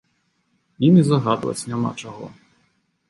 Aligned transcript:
Ім 0.87 0.97
і 1.01 1.05
загадваць 1.09 1.67
няма 1.73 1.91
чаго. 2.05 2.33